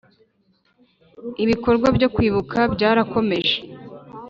[1.43, 3.55] Ibikorwa byo Kwibuka byarakomeje.